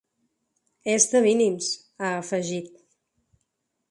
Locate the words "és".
0.93-1.05